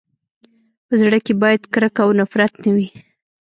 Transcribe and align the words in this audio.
په 0.87 0.93
زړه 1.01 1.19
کي 1.25 1.33
باید 1.41 1.61
کرکه 1.73 2.01
او 2.05 2.11
نفرت 2.19 2.53
نه 2.63 2.69
وي. 2.75 2.87